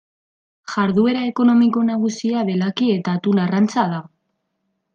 Jarduera 0.75 1.21
ekonomiko 1.31 1.83
nagusia 1.91 2.47
belaki 2.49 2.89
eta 2.97 3.17
atun 3.21 3.43
arrantza 3.45 3.87
da. 3.95 4.01